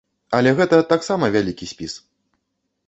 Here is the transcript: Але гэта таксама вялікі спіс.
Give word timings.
Але 0.37 0.53
гэта 0.59 0.79
таксама 0.93 1.25
вялікі 1.37 1.65
спіс. 1.75 1.93